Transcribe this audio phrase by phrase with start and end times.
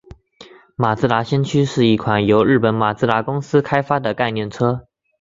[0.75, 4.87] 马自达先驱是一款由日本马自达公司开发的概念车。